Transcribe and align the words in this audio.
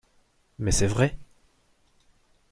Mais 0.57 0.71
c'est 0.71 0.87
vrai! 0.87 1.15